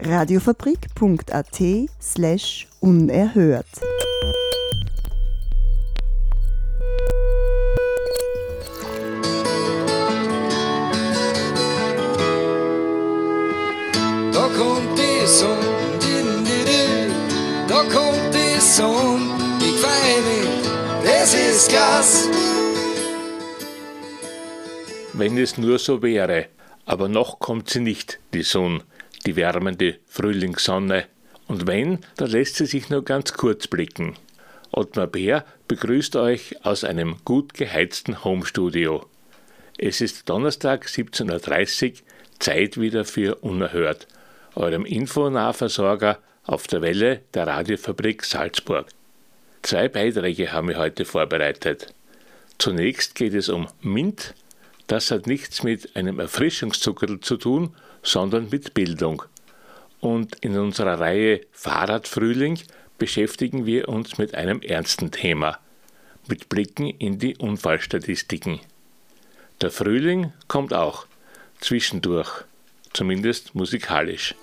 Radiofabrik.at 0.00 1.60
slash 2.00 2.68
unerhört. 2.80 3.66
Da 14.32 14.48
kommt 14.56 14.96
die 14.96 15.26
Sonne, 15.26 15.58
di, 16.00 16.22
di, 16.44 16.64
di. 16.64 17.12
da 17.66 17.82
kommt 17.82 18.32
die 18.32 18.60
Sonne, 18.60 19.34
ich 19.58 19.80
freu 19.80 20.22
mich, 20.22 20.68
das 21.04 21.34
ist 21.34 21.72
Gas. 21.72 22.28
Wenn 25.12 25.36
es 25.36 25.58
nur 25.58 25.80
so 25.80 26.00
wäre, 26.02 26.46
aber 26.86 27.08
noch 27.08 27.40
kommt 27.40 27.68
sie 27.68 27.80
nicht, 27.80 28.20
die 28.32 28.44
Sonne, 28.44 28.82
die 29.28 29.36
wärmende 29.36 29.98
Frühlingssonne. 30.06 31.04
Und 31.48 31.66
wenn, 31.66 31.98
dann 32.16 32.30
lässt 32.30 32.56
sie 32.56 32.64
sich 32.64 32.88
nur 32.88 33.04
ganz 33.04 33.34
kurz 33.34 33.66
blicken. 33.66 34.14
Ottmar 34.70 35.06
Bär 35.06 35.44
begrüßt 35.66 36.16
euch 36.16 36.64
aus 36.64 36.82
einem 36.82 37.16
gut 37.26 37.52
geheizten 37.52 38.24
Homestudio. 38.24 39.04
Es 39.76 40.00
ist 40.00 40.30
Donnerstag 40.30 40.86
17.30 40.86 41.90
Uhr, 41.90 41.96
Zeit 42.38 42.80
wieder 42.80 43.04
für 43.04 43.36
Unerhört, 43.36 44.06
eurem 44.54 44.86
Infonahversorger 44.86 46.18
auf 46.44 46.66
der 46.66 46.80
Welle 46.80 47.20
der 47.34 47.46
Radiofabrik 47.46 48.24
Salzburg. 48.24 48.86
Zwei 49.60 49.88
Beiträge 49.88 50.52
haben 50.52 50.68
wir 50.68 50.78
heute 50.78 51.04
vorbereitet. 51.04 51.92
Zunächst 52.58 53.14
geht 53.14 53.34
es 53.34 53.50
um 53.50 53.68
Mint. 53.82 54.34
Das 54.86 55.10
hat 55.10 55.26
nichts 55.26 55.62
mit 55.62 55.96
einem 55.96 56.18
Erfrischungszucker 56.18 57.20
zu 57.20 57.36
tun, 57.36 57.74
sondern 58.08 58.48
mit 58.50 58.74
Bildung. 58.74 59.22
Und 60.00 60.36
in 60.36 60.58
unserer 60.58 60.98
Reihe 60.98 61.42
Fahrradfrühling 61.52 62.58
beschäftigen 62.98 63.66
wir 63.66 63.88
uns 63.88 64.18
mit 64.18 64.34
einem 64.34 64.62
ernsten 64.62 65.10
Thema, 65.10 65.58
mit 66.26 66.48
Blicken 66.48 66.88
in 66.88 67.18
die 67.18 67.36
Unfallstatistiken. 67.36 68.60
Der 69.60 69.70
Frühling 69.70 70.32
kommt 70.46 70.72
auch, 70.72 71.06
zwischendurch, 71.60 72.44
zumindest 72.92 73.54
musikalisch. 73.54 74.34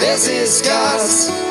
Das 0.00 0.28
ist 0.28 0.64
Gas. 0.64 1.49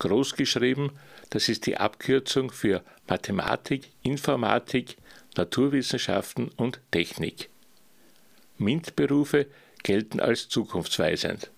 MINT, 0.00 0.10
großgeschrieben, 0.10 0.92
das 1.30 1.48
ist 1.48 1.66
die 1.66 1.76
Abkürzung 1.76 2.50
für 2.50 2.82
Mathematik, 3.08 3.90
Informatik, 4.02 4.96
Naturwissenschaften 5.36 6.50
und 6.56 6.80
Technik. 6.90 7.50
MINT-Berufe 8.58 9.46
gelten 9.82 10.20
als 10.20 10.48
zukunftsweisend, 10.48 11.50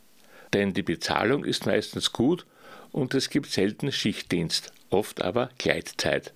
denn 0.52 0.74
die 0.74 0.82
Bezahlung 0.82 1.44
ist 1.44 1.66
meistens 1.66 2.12
gut 2.12 2.46
und 2.90 3.14
es 3.14 3.30
gibt 3.30 3.50
selten 3.50 3.92
Schichtdienst, 3.92 4.72
oft 4.90 5.22
aber 5.22 5.50
Gleitzeit. 5.58 6.32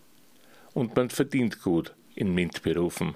Und 0.75 0.97
man 0.97 1.10
verdient 1.10 1.60
gut 1.62 1.92
in 2.14 2.34
MINT-Berufen. 2.34 3.14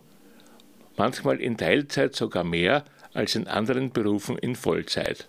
Manchmal 0.97 1.41
in 1.41 1.57
Teilzeit 1.57 2.15
sogar 2.15 2.45
mehr 2.45 2.85
als 3.15 3.35
in 3.35 3.47
anderen 3.47 3.93
Berufen 3.93 4.37
in 4.39 4.57
Vollzeit. 4.57 5.29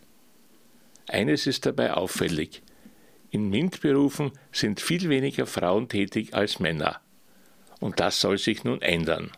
Eines 1.08 1.48
ist 1.48 1.66
dabei 1.66 1.94
auffällig. 1.94 2.62
In 3.32 3.50
MINT-Berufen 3.50 4.34
sind 4.52 4.82
viel 4.82 5.08
weniger 5.08 5.46
Frauen 5.46 5.88
tätig 5.88 6.34
als 6.34 6.60
Männer. 6.60 7.00
Und 7.80 8.02
das 8.02 8.20
soll 8.20 8.38
sich 8.38 8.66
nun 8.66 8.82
ändern. 8.82 9.32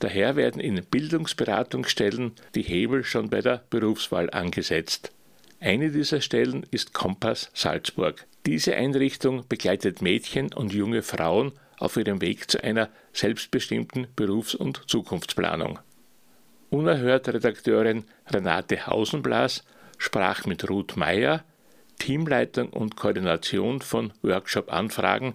Daher 0.00 0.36
werden 0.36 0.60
in 0.60 0.84
Bildungsberatungsstellen 0.84 2.32
die 2.54 2.62
Hebel 2.62 3.04
schon 3.04 3.30
bei 3.30 3.40
der 3.40 3.64
Berufswahl 3.70 4.30
angesetzt. 4.30 5.12
Eine 5.60 5.90
dieser 5.90 6.20
Stellen 6.20 6.64
ist 6.70 6.92
Kompass 6.92 7.50
Salzburg. 7.54 8.26
Diese 8.46 8.76
Einrichtung 8.76 9.44
begleitet 9.48 10.02
Mädchen 10.02 10.52
und 10.52 10.72
junge 10.72 11.02
Frauen 11.02 11.52
auf 11.78 11.96
ihrem 11.96 12.20
Weg 12.20 12.50
zu 12.50 12.62
einer 12.62 12.90
selbstbestimmten 13.12 14.06
Berufs- 14.14 14.54
und 14.54 14.82
Zukunftsplanung. 14.88 15.80
Unerhört 16.70 17.28
Redakteurin 17.28 18.04
Renate 18.28 18.86
Hausenblas 18.86 19.64
sprach 19.96 20.44
mit 20.46 20.68
Ruth 20.68 20.96
Meyer, 20.96 21.42
Teamleitung 21.98 22.70
und 22.70 22.96
Koordination 22.96 23.80
von 23.80 24.12
Workshop-Anfragen 24.22 25.32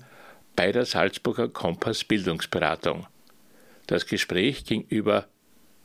bei 0.56 0.72
der 0.72 0.86
Salzburger 0.86 1.50
Kompass 1.50 2.04
Bildungsberatung. 2.04 3.08
Das 3.88 4.08
Gespräch 4.08 4.66
ging 4.66 4.86
über 4.88 5.28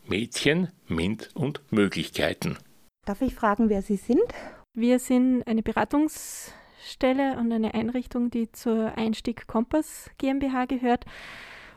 Mädchen, 0.06 0.69
MINT 0.87 1.31
und 1.34 1.61
Möglichkeiten. 1.71 2.56
Darf 3.05 3.21
ich 3.22 3.34
fragen, 3.34 3.69
wer 3.69 3.83
Sie 3.83 3.97
sind? 3.97 4.22
Wir 4.75 4.99
sind 4.99 5.43
eine 5.47 5.62
Beratungsstelle 5.62 7.37
und 7.39 7.53
eine 7.53 7.75
Einrichtung, 7.75 8.31
die 8.31 8.50
zur 8.53 8.97
Einstieg 8.97 9.47
Kompass 9.47 10.10
GmbH 10.19 10.66
gehört 10.66 11.05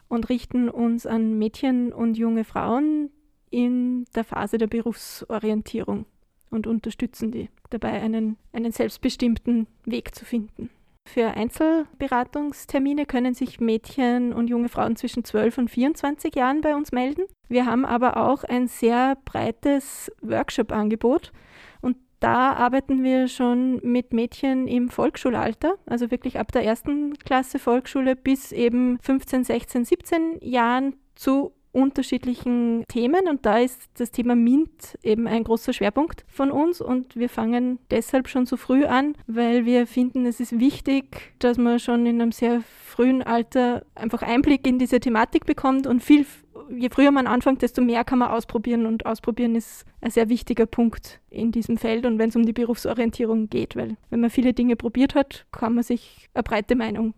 und 0.07 0.29
richten 0.29 0.69
uns 0.69 1.05
an 1.05 1.37
Mädchen 1.37 1.93
und 1.93 2.17
junge 2.17 2.43
Frauen 2.43 3.11
in 3.49 4.05
der 4.15 4.23
Phase 4.23 4.57
der 4.57 4.67
Berufsorientierung 4.67 6.05
und 6.51 6.67
unterstützen 6.67 7.31
die 7.31 7.49
dabei, 7.69 7.93
einen, 8.01 8.37
einen 8.53 8.71
selbstbestimmten 8.71 9.67
Weg 9.85 10.13
zu 10.13 10.25
finden. 10.25 10.69
Für 11.07 11.31
Einzelberatungstermine 11.31 13.05
können 13.05 13.33
sich 13.33 13.59
Mädchen 13.59 14.33
und 14.33 14.49
junge 14.49 14.69
Frauen 14.69 14.95
zwischen 14.95 15.23
12 15.23 15.57
und 15.57 15.69
24 15.69 16.35
Jahren 16.35 16.61
bei 16.61 16.75
uns 16.75 16.91
melden. 16.91 17.25
Wir 17.49 17.65
haben 17.65 17.85
aber 17.85 18.17
auch 18.17 18.43
ein 18.43 18.67
sehr 18.67 19.17
breites 19.25 20.11
Workshop-Angebot 20.21 21.31
und 21.81 21.97
da 22.19 22.53
arbeiten 22.53 23.03
wir 23.03 23.27
schon 23.27 23.81
mit 23.83 24.13
Mädchen 24.13 24.67
im 24.67 24.89
Volksschulalter, 24.89 25.75
also 25.87 26.11
wirklich 26.11 26.37
ab 26.37 26.51
der 26.51 26.63
ersten 26.63 27.17
Klasse 27.17 27.57
Volksschule 27.57 28.15
bis 28.15 28.51
eben 28.51 28.99
15, 29.01 29.43
16, 29.43 29.85
17 29.85 30.37
Jahren 30.41 30.95
zu 31.15 31.51
unterschiedlichen 31.71 32.83
Themen 32.87 33.27
und 33.29 33.45
da 33.45 33.59
ist 33.59 33.89
das 33.97 34.11
Thema 34.11 34.35
MINT 34.35 34.97
eben 35.03 35.27
ein 35.27 35.43
großer 35.43 35.73
Schwerpunkt 35.73 36.25
von 36.27 36.51
uns 36.51 36.81
und 36.81 37.15
wir 37.15 37.29
fangen 37.29 37.79
deshalb 37.89 38.27
schon 38.27 38.45
so 38.45 38.57
früh 38.57 38.85
an, 38.85 39.15
weil 39.27 39.65
wir 39.65 39.87
finden, 39.87 40.25
es 40.25 40.39
ist 40.39 40.59
wichtig, 40.59 41.33
dass 41.39 41.57
man 41.57 41.79
schon 41.79 42.05
in 42.05 42.21
einem 42.21 42.31
sehr 42.31 42.61
frühen 42.61 43.23
Alter 43.23 43.85
einfach 43.95 44.21
Einblick 44.21 44.67
in 44.67 44.79
diese 44.79 44.99
Thematik 44.99 45.45
bekommt 45.45 45.87
und 45.87 46.03
viel, 46.03 46.25
je 46.69 46.89
früher 46.89 47.11
man 47.11 47.27
anfängt, 47.27 47.61
desto 47.61 47.81
mehr 47.81 48.03
kann 48.03 48.19
man 48.19 48.31
ausprobieren 48.31 48.85
und 48.85 49.05
ausprobieren 49.05 49.55
ist 49.55 49.85
ein 50.01 50.11
sehr 50.11 50.27
wichtiger 50.27 50.65
Punkt 50.65 51.21
in 51.29 51.51
diesem 51.51 51.77
Feld 51.77 52.05
und 52.05 52.19
wenn 52.19 52.29
es 52.29 52.35
um 52.35 52.45
die 52.45 52.53
Berufsorientierung 52.53 53.49
geht, 53.49 53.75
weil 53.77 53.95
wenn 54.09 54.19
man 54.19 54.29
viele 54.29 54.53
Dinge 54.53 54.75
probiert 54.75 55.15
hat, 55.15 55.45
kann 55.51 55.75
man 55.75 55.83
sich 55.83 56.29
eine 56.33 56.43
breite 56.43 56.75
Meinung 56.75 57.13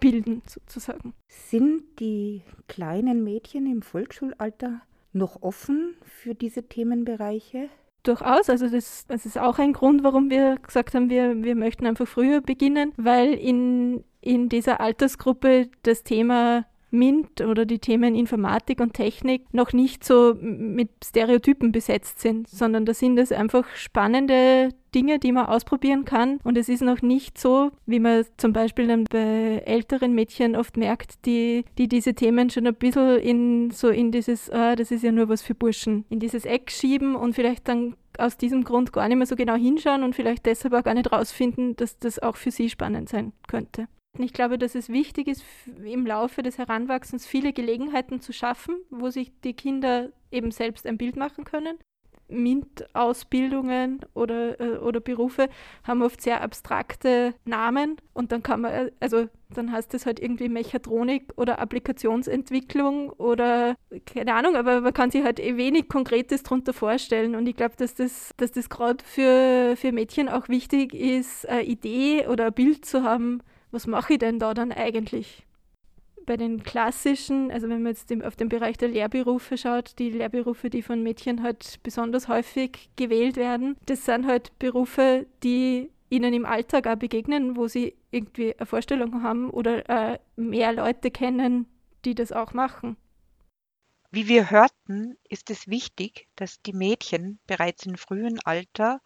bilden 0.00 0.42
sozusagen. 0.46 1.14
Sind 1.28 1.82
die 2.00 2.42
kleinen 2.68 3.24
Mädchen 3.24 3.66
im 3.66 3.82
Volksschulalter 3.82 4.82
noch 5.12 5.42
offen 5.42 5.94
für 6.04 6.34
diese 6.34 6.64
Themenbereiche? 6.68 7.68
Durchaus, 8.02 8.48
also 8.48 8.68
das, 8.68 9.06
das 9.06 9.26
ist 9.26 9.38
auch 9.38 9.58
ein 9.58 9.74
Grund, 9.74 10.02
warum 10.02 10.30
wir 10.30 10.56
gesagt 10.56 10.94
haben, 10.94 11.10
wir, 11.10 11.42
wir 11.42 11.54
möchten 11.54 11.86
einfach 11.86 12.08
früher 12.08 12.40
beginnen, 12.40 12.92
weil 12.96 13.34
in, 13.34 14.04
in 14.22 14.48
dieser 14.48 14.80
Altersgruppe 14.80 15.68
das 15.82 16.02
Thema 16.02 16.64
MINT 16.90 17.40
oder 17.40 17.66
die 17.66 17.78
Themen 17.78 18.14
Informatik 18.14 18.80
und 18.80 18.94
Technik 18.94 19.42
noch 19.52 19.72
nicht 19.72 20.04
so 20.04 20.34
mit 20.40 20.90
Stereotypen 21.04 21.72
besetzt 21.72 22.20
sind, 22.20 22.48
sondern 22.48 22.84
da 22.84 22.94
sind 22.94 23.18
es 23.18 23.32
einfach 23.32 23.64
spannende 23.74 24.70
Dinge, 24.94 25.18
die 25.18 25.32
man 25.32 25.46
ausprobieren 25.46 26.04
kann. 26.04 26.40
Und 26.42 26.58
es 26.58 26.68
ist 26.68 26.82
noch 26.82 27.02
nicht 27.02 27.38
so, 27.38 27.70
wie 27.86 28.00
man 28.00 28.24
zum 28.36 28.52
Beispiel 28.52 28.86
dann 28.86 29.04
bei 29.04 29.62
älteren 29.64 30.14
Mädchen 30.14 30.56
oft 30.56 30.76
merkt, 30.76 31.24
die, 31.26 31.64
die 31.78 31.88
diese 31.88 32.14
Themen 32.14 32.50
schon 32.50 32.66
ein 32.66 32.74
bisschen 32.74 33.18
in 33.18 33.70
so 33.70 33.88
in 33.88 34.10
dieses, 34.10 34.50
ah, 34.50 34.76
das 34.76 34.90
ist 34.90 35.04
ja 35.04 35.12
nur 35.12 35.28
was 35.28 35.42
für 35.42 35.54
Burschen, 35.54 36.04
in 36.08 36.18
dieses 36.18 36.44
Eck 36.44 36.70
schieben 36.70 37.14
und 37.14 37.34
vielleicht 37.34 37.68
dann 37.68 37.94
aus 38.18 38.36
diesem 38.36 38.64
Grund 38.64 38.92
gar 38.92 39.08
nicht 39.08 39.16
mehr 39.16 39.26
so 39.26 39.36
genau 39.36 39.54
hinschauen 39.54 40.02
und 40.02 40.14
vielleicht 40.14 40.46
deshalb 40.46 40.74
auch 40.74 40.82
gar 40.82 40.94
nicht 40.94 41.12
rausfinden, 41.12 41.76
dass 41.76 41.98
das 41.98 42.18
auch 42.18 42.36
für 42.36 42.50
sie 42.50 42.68
spannend 42.68 43.08
sein 43.08 43.32
könnte. 43.46 43.86
Ich 44.18 44.32
glaube, 44.32 44.58
dass 44.58 44.74
es 44.74 44.88
wichtig 44.88 45.28
ist, 45.28 45.44
im 45.84 46.04
Laufe 46.04 46.42
des 46.42 46.58
Heranwachsens 46.58 47.26
viele 47.26 47.52
Gelegenheiten 47.52 48.20
zu 48.20 48.32
schaffen, 48.32 48.76
wo 48.90 49.10
sich 49.10 49.32
die 49.44 49.54
Kinder 49.54 50.10
eben 50.30 50.50
selbst 50.50 50.86
ein 50.86 50.98
Bild 50.98 51.16
machen 51.16 51.44
können. 51.44 51.78
MINT-Ausbildungen 52.28 54.00
oder, 54.14 54.60
äh, 54.60 54.78
oder 54.78 55.00
Berufe 55.00 55.48
haben 55.82 56.02
oft 56.02 56.20
sehr 56.20 56.42
abstrakte 56.42 57.34
Namen 57.44 57.96
und 58.12 58.30
dann 58.30 58.42
kann 58.42 58.60
man, 58.60 58.72
äh, 58.72 58.92
also 59.00 59.26
dann 59.52 59.72
heißt 59.72 59.94
es 59.94 60.06
halt 60.06 60.20
irgendwie 60.20 60.48
Mechatronik 60.48 61.32
oder 61.36 61.58
Applikationsentwicklung 61.58 63.10
oder 63.10 63.74
keine 64.06 64.34
Ahnung, 64.34 64.54
aber 64.54 64.80
man 64.80 64.92
kann 64.94 65.10
sich 65.10 65.24
halt 65.24 65.40
eh 65.40 65.56
wenig 65.56 65.88
Konkretes 65.88 66.44
darunter 66.44 66.72
vorstellen 66.72 67.34
und 67.34 67.48
ich 67.48 67.56
glaube, 67.56 67.74
dass 67.76 67.94
das, 67.94 68.30
dass 68.36 68.52
das 68.52 68.68
gerade 68.68 69.02
für, 69.04 69.74
für 69.76 69.90
Mädchen 69.90 70.28
auch 70.28 70.48
wichtig 70.48 70.94
ist, 70.94 71.48
eine 71.48 71.64
Idee 71.64 72.28
oder 72.28 72.46
ein 72.46 72.52
Bild 72.52 72.84
zu 72.84 73.02
haben, 73.02 73.42
was 73.70 73.86
mache 73.86 74.14
ich 74.14 74.18
denn 74.18 74.38
da 74.38 74.54
dann 74.54 74.72
eigentlich? 74.72 75.46
bei 76.30 76.36
den 76.36 76.62
klassischen, 76.62 77.50
also 77.50 77.68
wenn 77.68 77.82
man 77.82 77.92
jetzt 77.92 78.12
auf 78.22 78.36
den 78.36 78.48
Bereich 78.48 78.76
der 78.76 78.88
Lehrberufe 78.88 79.58
schaut, 79.58 79.98
die 79.98 80.10
Lehrberufe, 80.10 80.70
die 80.70 80.80
von 80.80 81.02
Mädchen 81.02 81.42
halt 81.42 81.80
besonders 81.82 82.28
häufig 82.28 82.88
gewählt 82.94 83.36
werden, 83.36 83.76
das 83.86 84.04
sind 84.04 84.28
halt 84.28 84.56
Berufe, 84.60 85.26
die 85.42 85.90
ihnen 86.08 86.32
im 86.32 86.46
Alltag 86.46 86.86
auch 86.86 86.94
begegnen, 86.94 87.56
wo 87.56 87.66
sie 87.66 87.96
irgendwie 88.12 88.54
eine 88.56 88.66
Vorstellung 88.66 89.24
haben 89.24 89.50
oder 89.50 89.88
äh, 89.88 90.18
mehr 90.36 90.72
Leute 90.72 91.10
kennen, 91.10 91.66
die 92.04 92.14
das 92.14 92.30
auch 92.30 92.52
machen. 92.52 92.96
Wie 94.12 94.28
wir 94.28 94.50
hörten, 94.50 95.16
ist 95.28 95.50
es 95.50 95.66
wichtig, 95.66 96.28
dass 96.36 96.62
die 96.62 96.72
Mädchen 96.72 97.40
bereits 97.48 97.86
im 97.86 97.96
frühen 97.96 98.38
Alter, 98.44 99.00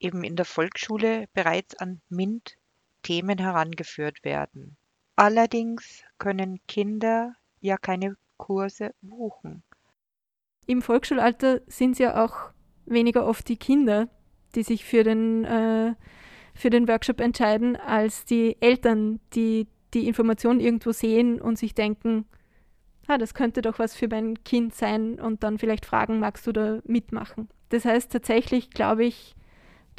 eben 0.00 0.24
in 0.24 0.34
der 0.34 0.46
Volksschule, 0.46 1.28
bereits 1.32 1.76
an 1.76 2.00
MINT-Themen 3.00 3.38
herangeführt 3.38 4.24
werden. 4.24 4.76
Allerdings 5.16 6.02
können 6.18 6.60
Kinder 6.66 7.34
ja 7.60 7.76
keine 7.76 8.16
Kurse 8.36 8.92
buchen. 9.02 9.62
Im 10.66 10.82
Volksschulalter 10.82 11.60
sind 11.66 11.92
es 11.92 11.98
ja 11.98 12.24
auch 12.24 12.52
weniger 12.86 13.26
oft 13.26 13.48
die 13.48 13.56
Kinder, 13.56 14.08
die 14.54 14.62
sich 14.62 14.84
für 14.84 15.04
den, 15.04 15.44
äh, 15.44 15.94
für 16.54 16.70
den 16.70 16.88
Workshop 16.88 17.20
entscheiden, 17.20 17.76
als 17.76 18.24
die 18.24 18.56
Eltern, 18.60 19.20
die 19.34 19.68
die 19.92 20.06
Information 20.06 20.60
irgendwo 20.60 20.92
sehen 20.92 21.40
und 21.40 21.58
sich 21.58 21.74
denken, 21.74 22.26
ah, 23.08 23.18
das 23.18 23.34
könnte 23.34 23.60
doch 23.60 23.78
was 23.78 23.96
für 23.96 24.08
mein 24.08 24.42
Kind 24.44 24.74
sein 24.74 25.18
und 25.20 25.42
dann 25.42 25.58
vielleicht 25.58 25.84
fragen, 25.84 26.20
magst 26.20 26.46
du 26.46 26.52
da 26.52 26.80
mitmachen? 26.84 27.48
Das 27.70 27.84
heißt 27.84 28.12
tatsächlich, 28.12 28.70
glaube 28.70 29.04
ich, 29.04 29.34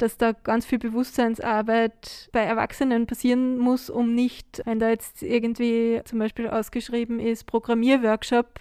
dass 0.02 0.18
da 0.18 0.32
ganz 0.32 0.66
viel 0.66 0.80
Bewusstseinsarbeit 0.80 2.28
bei 2.32 2.40
Erwachsenen 2.40 3.06
passieren 3.06 3.56
muss, 3.56 3.88
um 3.88 4.14
nicht, 4.14 4.60
wenn 4.64 4.80
da 4.80 4.90
jetzt 4.90 5.22
irgendwie 5.22 6.00
zum 6.04 6.18
Beispiel 6.18 6.48
ausgeschrieben 6.48 7.20
ist, 7.20 7.44
Programmierworkshop, 7.44 8.58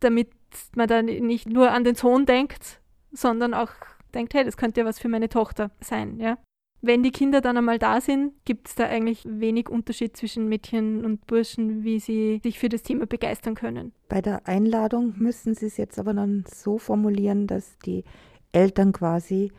damit 0.00 0.28
man 0.76 0.86
dann 0.86 1.06
nicht 1.06 1.48
nur 1.48 1.70
an 1.70 1.84
den 1.84 1.94
Sohn 1.94 2.26
denkt, 2.26 2.80
sondern 3.10 3.54
auch 3.54 3.70
denkt, 4.14 4.34
hey, 4.34 4.44
das 4.44 4.58
könnte 4.58 4.82
ja 4.82 4.86
was 4.86 4.98
für 4.98 5.08
meine 5.08 5.30
Tochter 5.30 5.70
sein, 5.80 6.18
ja. 6.18 6.36
Wenn 6.82 7.02
die 7.02 7.12
Kinder 7.12 7.40
dann 7.40 7.56
einmal 7.56 7.78
da 7.78 8.02
sind, 8.02 8.34
gibt 8.44 8.68
es 8.68 8.74
da 8.74 8.84
eigentlich 8.84 9.22
wenig 9.26 9.70
Unterschied 9.70 10.14
zwischen 10.14 10.50
Mädchen 10.50 11.06
und 11.06 11.26
Burschen, 11.26 11.82
wie 11.84 11.98
sie 11.98 12.42
sich 12.42 12.58
für 12.58 12.68
das 12.68 12.82
Thema 12.82 13.06
begeistern 13.06 13.54
können. 13.54 13.92
Bei 14.10 14.20
der 14.20 14.46
Einladung 14.46 15.14
müssen 15.16 15.54
Sie 15.54 15.64
es 15.64 15.78
jetzt 15.78 15.98
aber 15.98 16.12
dann 16.12 16.44
so 16.46 16.76
formulieren, 16.76 17.46
dass 17.46 17.78
die 17.78 18.04
Eltern 18.52 18.92
quasi 18.92 19.50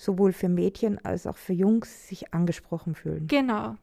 sowohl 0.00 0.32
für 0.32 0.48
Mädchen 0.48 0.98
als 1.04 1.26
auch 1.26 1.36
für 1.36 1.52
Jungs 1.52 2.08
sich 2.08 2.32
angesprochen 2.32 2.94
fühlen. 2.94 3.26
Genau, 3.26 3.76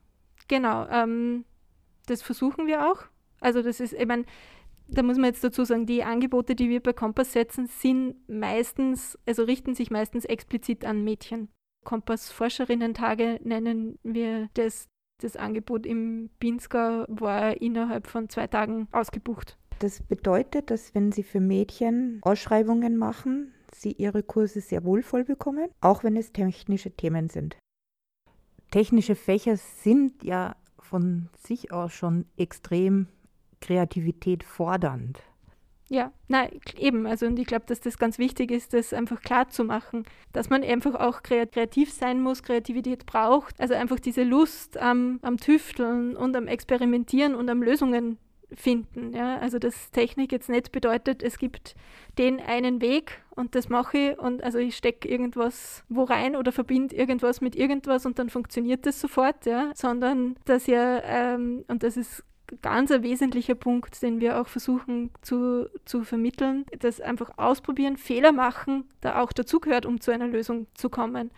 genau. 0.47 0.87
Ähm, 0.87 1.45
das 2.07 2.23
versuchen 2.23 2.65
wir 2.65 2.89
auch. 2.89 3.03
Also 3.39 3.61
das 3.61 3.79
ist, 3.79 3.93
ich 3.93 4.07
meine, 4.07 4.25
da 4.87 5.03
muss 5.03 5.17
man 5.17 5.25
jetzt 5.25 5.43
dazu 5.43 5.63
sagen, 5.63 5.85
die 5.85 6.03
Angebote, 6.03 6.55
die 6.55 6.69
wir 6.69 6.81
bei 6.81 6.93
Kompass 6.93 7.33
setzen, 7.33 7.67
sind 7.67 8.15
meistens, 8.27 9.19
also 9.27 9.43
richten 9.43 9.75
sich 9.75 9.91
meistens 9.91 10.25
explizit 10.25 10.85
an 10.85 11.03
Mädchen. 11.03 11.49
Kompass 11.85 12.31
Forscherinnen-Tage 12.31 13.39
nennen 13.43 13.99
wir 14.03 14.49
das. 14.55 14.87
Das 15.19 15.35
Angebot 15.35 15.87
im 15.87 16.29
Pinsker 16.39 17.07
war 17.09 17.59
innerhalb 17.59 18.05
von 18.05 18.29
zwei 18.29 18.45
Tagen 18.45 18.87
ausgebucht. 18.91 19.57
Das 19.79 20.01
bedeutet, 20.03 20.69
dass 20.69 20.93
wenn 20.93 21.11
Sie 21.11 21.23
für 21.23 21.39
Mädchen 21.39 22.19
Ausschreibungen 22.21 22.97
machen, 22.97 23.51
sie 23.73 23.93
ihre 23.93 24.23
Kurse 24.23 24.61
sehr 24.61 24.83
wohl 24.83 25.03
voll 25.03 25.23
bekommen, 25.23 25.69
auch 25.81 26.03
wenn 26.03 26.15
es 26.15 26.31
technische 26.31 26.91
Themen 26.91 27.29
sind. 27.29 27.57
Technische 28.71 29.15
Fächer 29.15 29.57
sind 29.57 30.23
ja 30.23 30.55
von 30.79 31.29
sich 31.37 31.71
aus 31.71 31.93
schon 31.93 32.25
extrem 32.37 33.07
Kreativität 33.61 34.43
fordernd. 34.43 35.21
Ja, 35.89 36.11
nein, 36.27 36.49
eben. 36.77 37.07
Also, 37.07 37.27
und 37.27 37.39
ich 37.39 37.47
glaube, 37.47 37.65
dass 37.65 37.79
das 37.79 37.97
ganz 37.97 38.17
wichtig 38.19 38.51
ist, 38.51 38.73
das 38.73 38.91
einfach 38.91 39.21
klar 39.21 39.47
zu 39.47 39.63
machen, 39.63 40.03
dass 40.33 40.49
man 40.49 40.61
einfach 40.63 40.95
auch 40.95 41.23
kreativ 41.23 41.93
sein 41.93 42.21
muss, 42.21 42.43
Kreativität 42.43 43.05
braucht. 43.05 43.59
Also 43.59 43.73
einfach 43.73 43.99
diese 43.99 44.23
Lust 44.23 44.77
am, 44.77 45.19
am 45.21 45.37
Tüfteln 45.37 46.17
und 46.17 46.35
am 46.35 46.47
Experimentieren 46.47 47.35
und 47.35 47.49
am 47.49 47.63
Lösungen 47.63 48.17
finden. 48.53 49.13
Ja? 49.13 49.37
Also 49.39 49.59
dass 49.59 49.91
Technik 49.91 50.31
jetzt 50.31 50.49
nicht 50.49 50.71
bedeutet, 50.71 51.21
es 51.23 51.37
gibt 51.37 51.75
den 52.17 52.39
einen 52.39 52.81
Weg 52.81 53.21
und 53.29 53.55
das 53.55 53.69
mache 53.69 53.97
ich 53.97 54.19
und 54.19 54.43
also 54.43 54.57
ich 54.57 54.75
stecke 54.75 55.07
irgendwas 55.07 55.83
wo 55.89 56.03
rein 56.03 56.35
oder 56.35 56.51
verbinde 56.51 56.95
irgendwas 56.95 57.41
mit 57.41 57.55
irgendwas 57.55 58.05
und 58.05 58.19
dann 58.19 58.29
funktioniert 58.29 58.85
das 58.85 58.99
sofort, 58.99 59.45
ja? 59.45 59.71
sondern 59.75 60.35
dass 60.45 60.67
ja, 60.67 61.01
ähm, 61.03 61.65
und 61.67 61.83
das 61.83 61.97
ist 61.97 62.23
ganz 62.61 62.91
ein 62.91 63.03
wesentlicher 63.03 63.55
Punkt, 63.55 64.01
den 64.01 64.19
wir 64.19 64.39
auch 64.39 64.47
versuchen 64.47 65.11
zu, 65.21 65.69
zu 65.85 66.03
vermitteln, 66.03 66.65
dass 66.79 67.01
einfach 67.01 67.31
ausprobieren, 67.37 67.97
Fehler 67.97 68.31
machen, 68.31 68.85
da 69.01 69.21
auch 69.21 69.33
dazugehört, 69.33 69.85
um 69.85 69.99
zu 69.99 70.11
einer 70.11 70.27
Lösung 70.27 70.67
zu 70.73 70.89
kommen. 70.89 71.31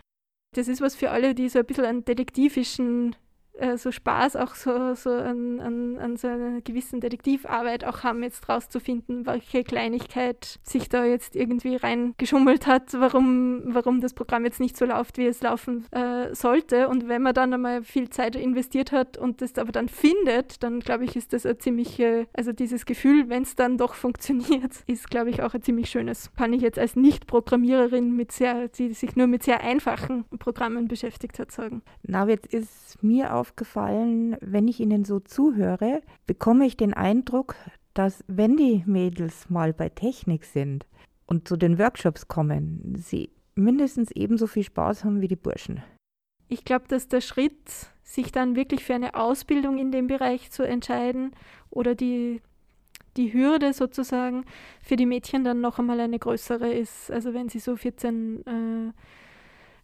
Das 0.54 0.68
ist 0.68 0.80
was 0.80 0.94
für 0.94 1.10
alle, 1.10 1.34
die 1.34 1.48
so 1.48 1.58
ein 1.58 1.66
bisschen 1.66 1.84
einen 1.84 2.04
detektivischen 2.04 3.16
äh, 3.60 3.76
so 3.76 3.92
Spaß 3.92 4.36
auch 4.36 4.54
so, 4.54 4.94
so 4.94 5.10
an, 5.10 5.60
an, 5.60 5.98
an 5.98 6.16
so 6.16 6.28
einer 6.28 6.60
gewissen 6.62 7.00
Detektivarbeit 7.00 7.84
auch 7.84 8.02
haben, 8.02 8.22
jetzt 8.22 8.48
rauszufinden, 8.48 9.26
welche 9.26 9.64
Kleinigkeit 9.64 10.58
sich 10.62 10.88
da 10.88 11.04
jetzt 11.04 11.36
irgendwie 11.36 11.76
reingeschummelt 11.76 12.66
hat, 12.66 12.94
warum, 12.94 13.62
warum 13.66 14.00
das 14.00 14.14
Programm 14.14 14.44
jetzt 14.44 14.60
nicht 14.60 14.76
so 14.76 14.84
läuft, 14.86 15.18
wie 15.18 15.26
es 15.26 15.42
laufen 15.42 15.86
äh, 15.92 16.34
sollte. 16.34 16.88
Und 16.88 17.08
wenn 17.08 17.22
man 17.22 17.34
dann 17.34 17.52
einmal 17.52 17.82
viel 17.82 18.08
Zeit 18.10 18.36
investiert 18.36 18.92
hat 18.92 19.16
und 19.16 19.42
das 19.42 19.56
aber 19.58 19.72
dann 19.72 19.88
findet, 19.88 20.62
dann 20.62 20.80
glaube 20.80 21.04
ich, 21.04 21.16
ist 21.16 21.32
das 21.32 21.44
ein 21.44 21.58
ziemliche, 21.58 22.26
also 22.32 22.52
dieses 22.52 22.86
Gefühl, 22.86 23.28
wenn 23.28 23.42
es 23.42 23.56
dann 23.56 23.76
doch 23.78 23.94
funktioniert, 23.94 24.72
ist, 24.86 25.10
glaube 25.10 25.30
ich, 25.30 25.42
auch 25.42 25.54
ein 25.54 25.62
ziemlich 25.62 25.90
schönes. 25.90 26.30
Kann 26.36 26.52
ich 26.52 26.62
jetzt 26.62 26.78
als 26.78 26.96
Nicht-Programmiererin 26.96 28.16
mit 28.16 28.32
sehr, 28.32 28.68
die 28.68 28.94
sich 28.94 29.16
nur 29.16 29.26
mit 29.26 29.42
sehr 29.42 29.62
einfachen 29.62 30.24
Programmen 30.38 30.88
beschäftigt 30.88 31.38
hat, 31.38 31.52
sagen. 31.52 31.82
Na, 32.02 32.26
jetzt 32.26 32.46
ist 32.46 33.02
mir 33.02 33.34
auf 33.34 33.49
aufgefallen, 33.50 34.36
wenn 34.40 34.68
ich 34.68 34.80
Ihnen 34.80 35.04
so 35.04 35.18
zuhöre, 35.18 36.02
bekomme 36.26 36.66
ich 36.66 36.76
den 36.76 36.94
Eindruck, 36.94 37.56
dass 37.94 38.24
wenn 38.28 38.56
die 38.56 38.84
Mädels 38.86 39.50
mal 39.50 39.72
bei 39.72 39.88
Technik 39.88 40.44
sind 40.44 40.86
und 41.26 41.48
zu 41.48 41.56
den 41.56 41.78
Workshops 41.78 42.28
kommen, 42.28 42.94
sie 42.96 43.30
mindestens 43.56 44.12
ebenso 44.12 44.46
viel 44.46 44.62
Spaß 44.62 45.04
haben 45.04 45.20
wie 45.20 45.28
die 45.28 45.36
Burschen. 45.36 45.82
Ich 46.48 46.64
glaube, 46.64 46.86
dass 46.88 47.08
der 47.08 47.20
Schritt, 47.20 47.90
sich 48.02 48.32
dann 48.32 48.56
wirklich 48.56 48.84
für 48.84 48.94
eine 48.94 49.14
Ausbildung 49.14 49.78
in 49.78 49.92
dem 49.92 50.08
Bereich 50.08 50.50
zu 50.50 50.64
entscheiden 50.64 51.32
oder 51.70 51.94
die, 51.94 52.40
die 53.16 53.32
Hürde 53.32 53.72
sozusagen 53.72 54.44
für 54.82 54.96
die 54.96 55.06
Mädchen 55.06 55.44
dann 55.44 55.60
noch 55.60 55.78
einmal 55.78 56.00
eine 56.00 56.18
größere 56.18 56.72
ist, 56.72 57.10
also 57.12 57.34
wenn 57.34 57.48
sie 57.48 57.60
so 57.60 57.76
14, 57.76 58.46
äh, 58.46 58.92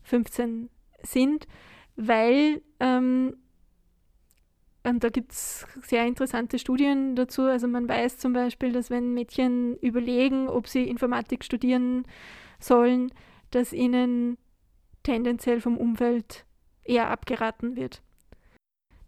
15 0.02 0.68
sind, 1.02 1.46
weil 1.94 2.62
ähm, 2.80 3.36
und 4.86 5.02
da 5.02 5.08
gibt 5.08 5.32
es 5.32 5.66
sehr 5.82 6.06
interessante 6.06 6.58
Studien 6.58 7.16
dazu. 7.16 7.42
Also 7.42 7.66
man 7.66 7.88
weiß 7.88 8.18
zum 8.18 8.32
Beispiel, 8.32 8.72
dass 8.72 8.90
wenn 8.90 9.14
Mädchen 9.14 9.76
überlegen, 9.78 10.48
ob 10.48 10.68
sie 10.68 10.84
Informatik 10.84 11.44
studieren 11.44 12.06
sollen, 12.60 13.12
dass 13.50 13.72
ihnen 13.72 14.38
tendenziell 15.02 15.60
vom 15.60 15.76
Umfeld 15.76 16.44
eher 16.84 17.10
abgeraten 17.10 17.76
wird. 17.76 18.02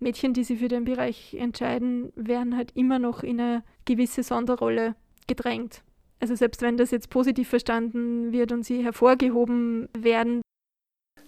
Mädchen, 0.01 0.33
die 0.33 0.45
sich 0.45 0.61
für 0.61 0.69
den 0.69 0.85
Bereich 0.85 1.35
entscheiden, 1.35 2.13
werden 2.15 2.57
halt 2.57 2.73
immer 2.77 2.99
noch 2.99 3.23
in 3.23 3.41
eine 3.41 3.65
gewisse 3.85 4.23
Sonderrolle 4.23 4.95
gedrängt. 5.27 5.83
Also 6.21 6.35
selbst 6.35 6.63
wenn 6.63 6.77
das 6.77 6.91
jetzt 6.91 7.11
positiv 7.11 7.49
verstanden 7.49 8.33
wird 8.33 8.53
und 8.53 8.65
sie 8.65 8.83
hervorgehoben 8.83 9.89
werden. 9.97 10.43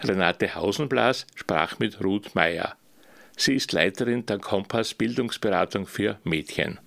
Renate 0.02 0.54
Hausenblas 0.54 1.26
sprach 1.34 1.78
mit 1.78 2.02
Ruth 2.02 2.34
Meyer. 2.34 2.76
Sie 3.40 3.54
ist 3.54 3.72
Leiterin 3.72 4.26
der 4.26 4.38
Kompass 4.38 4.92
Bildungsberatung 4.92 5.86
für 5.86 6.18
Mädchen. 6.24 6.78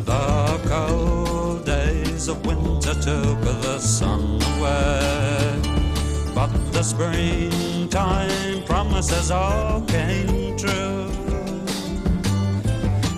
The 0.04 0.60
cold 0.68 1.64
days 1.64 2.28
of 2.28 2.44
winter 2.44 2.92
took 2.92 3.40
the 3.40 3.78
sun 3.78 4.38
away. 4.52 5.62
But 6.34 6.50
the 6.72 6.82
springtime 6.82 8.64
promises 8.64 9.30
all 9.30 9.80
came 9.80 10.58
true. 10.58 11.08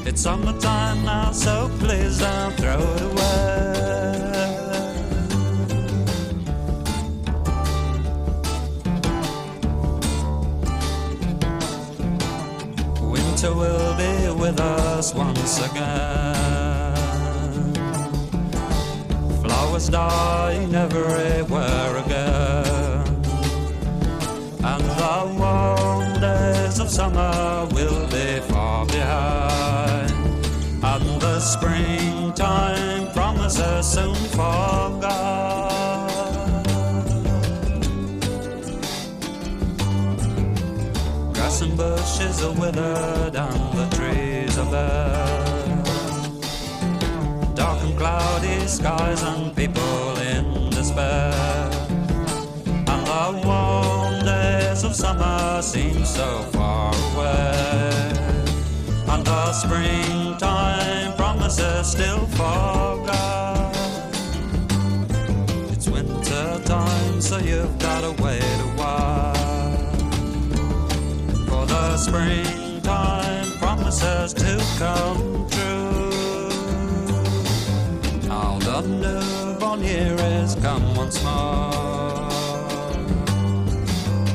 It's 0.07 0.21
summertime 0.21 1.05
now, 1.05 1.33
so 1.33 1.69
please 1.81 2.21
don't 2.21 2.55
throw 2.55 2.79
it 2.79 3.03
away. 3.03 3.86
Winter 13.47 13.59
will 13.59 13.97
be 13.97 14.41
with 14.41 14.61
us 14.61 15.15
once 15.15 15.59
again. 15.59 16.95
Flowers 19.43 19.89
dying 19.89 20.75
everywhere 20.75 21.97
again. 21.97 23.07
And 24.65 24.83
the 24.83 25.35
warm 25.39 26.21
days 26.21 26.79
of 26.79 26.91
summer 26.91 27.67
will 27.73 28.07
be 28.09 28.41
far 28.49 28.87
behind. 28.87 30.11
And 30.83 31.21
the 31.21 31.41
springtime 31.41 33.13
promises 33.13 33.87
soon 33.87 34.15
forgot. 34.15 35.56
And 41.47 41.77
bushes 41.77 42.43
are 42.43 42.53
withered 42.55 43.37
and 43.37 43.73
the 43.79 43.87
trees 43.97 44.59
are 44.59 44.69
bare. 44.69 45.45
Dark 47.55 47.81
and 47.85 47.97
cloudy 47.97 48.67
skies 48.67 49.23
and 49.23 49.55
people 49.55 50.17
in 50.19 50.71
despair. 50.71 51.33
And 52.67 53.07
the 53.07 53.43
warm 53.47 54.25
days 54.25 54.83
of 54.83 54.97
summer 54.97 55.63
seem 55.63 56.05
so 56.05 56.43
far 56.53 56.93
away. 57.13 58.13
And 59.07 59.25
the 59.25 59.53
springtime 59.53 61.15
promises 61.15 61.87
still 61.87 62.27
forgot. 62.27 63.73
It's 65.71 65.89
winter 65.89 66.61
time, 66.65 67.21
so 67.21 67.39
you've 67.39 67.79
got 67.79 68.01
to 68.01 68.21
wait 68.21 68.46
springtime 72.07 73.51
promises 73.59 74.33
to 74.33 74.53
come 74.79 75.49
true. 75.51 76.49
Now 78.29 78.59
the 78.61 78.81
newborn 79.03 79.83
year 79.83 80.15
is 80.21 80.55
come 80.57 80.95
once 80.95 81.21
more. 81.25 82.31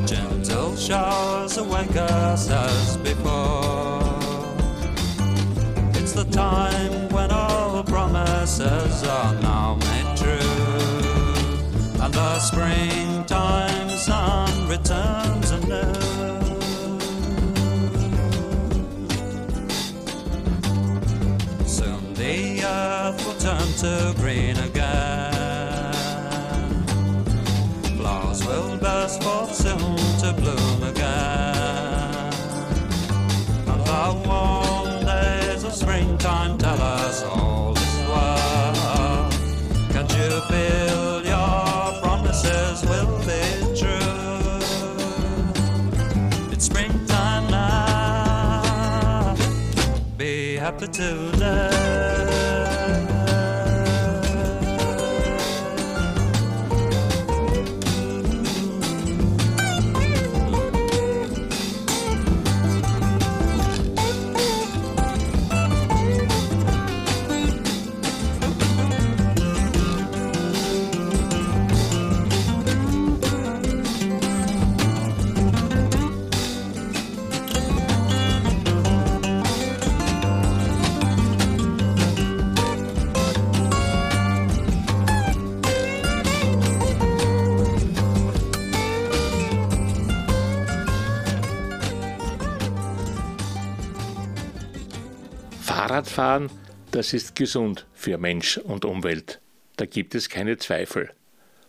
Gentle 0.05 0.75
showers 0.75 1.57
awake 1.57 1.95
us 1.95 2.49
as 2.49 2.97
before. 2.97 4.01
It's 5.95 6.11
the 6.11 6.25
time 6.25 7.07
when 7.15 7.31
all 7.31 7.83
promises 7.83 9.03
are 9.03 9.33
now 9.35 9.75
made 9.75 10.17
true. 10.17 12.03
And 12.03 12.13
the 12.13 12.39
springtime 12.39 13.89
sun 13.91 14.67
returns 14.67 15.51
anew. 15.51 16.20
Will 23.81 23.89
turn 23.89 24.13
to 24.13 24.19
green 24.21 24.57
again. 24.57 25.93
Flowers 27.97 28.45
will 28.45 28.77
burst 28.77 29.23
forth 29.23 29.53
soon 29.53 29.97
to 30.19 30.33
bloom 30.39 30.83
again. 30.83 32.33
And 33.67 33.85
the 33.85 34.23
warm 34.27 35.05
days 35.05 35.63
of 35.63 35.73
springtime 35.73 36.57
tell 36.57 36.81
us 36.81 37.23
all 37.23 37.73
is 37.77 37.97
well. 38.07 39.29
Can't 39.91 40.11
you 40.11 40.41
feel 40.49 41.23
your 41.25 42.01
promises 42.01 42.83
will 42.85 43.19
be 43.19 43.41
true? 43.79 44.59
It's 46.51 46.65
springtime 46.65 47.49
now. 47.51 49.35
Be 50.17 50.55
happy 50.55 50.87
today. 50.87 51.30
Fahrradfahren, 96.11 96.49
das 96.91 97.13
ist 97.13 97.35
gesund 97.37 97.87
für 97.93 98.17
Mensch 98.17 98.57
und 98.57 98.83
Umwelt. 98.83 99.39
Da 99.77 99.85
gibt 99.85 100.13
es 100.13 100.27
keine 100.27 100.57
Zweifel. 100.57 101.09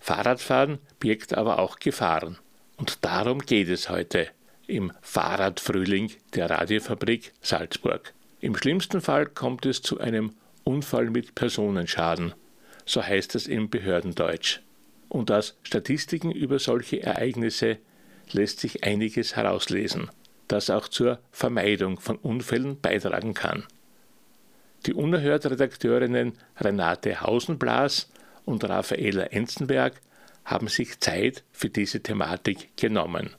Fahrradfahren 0.00 0.80
birgt 0.98 1.34
aber 1.34 1.60
auch 1.60 1.78
Gefahren. 1.78 2.38
Und 2.76 3.04
darum 3.04 3.38
geht 3.38 3.68
es 3.68 3.88
heute 3.88 4.26
im 4.66 4.90
Fahrradfrühling 5.00 6.10
der 6.34 6.50
Radiofabrik 6.50 7.32
Salzburg. 7.40 8.14
Im 8.40 8.56
schlimmsten 8.56 9.00
Fall 9.00 9.26
kommt 9.26 9.64
es 9.64 9.80
zu 9.80 10.00
einem 10.00 10.32
Unfall 10.64 11.10
mit 11.10 11.36
Personenschaden. 11.36 12.34
So 12.84 13.00
heißt 13.00 13.36
es 13.36 13.46
im 13.46 13.70
Behördendeutsch. 13.70 14.58
Und 15.08 15.30
aus 15.30 15.56
Statistiken 15.62 16.32
über 16.32 16.58
solche 16.58 17.00
Ereignisse 17.00 17.78
lässt 18.32 18.58
sich 18.58 18.82
einiges 18.82 19.36
herauslesen, 19.36 20.10
das 20.48 20.68
auch 20.68 20.88
zur 20.88 21.20
Vermeidung 21.30 22.00
von 22.00 22.16
Unfällen 22.16 22.80
beitragen 22.80 23.34
kann. 23.34 23.68
Die 24.86 24.94
Unerhört-Redakteurinnen 24.94 26.32
Renate 26.58 27.20
Hausenblas 27.20 28.10
und 28.44 28.64
Raffaela 28.64 29.24
Enzenberg 29.26 30.00
haben 30.44 30.68
sich 30.68 30.98
Zeit 30.98 31.44
für 31.52 31.68
diese 31.68 32.02
Thematik 32.02 32.76
genommen. 32.76 33.30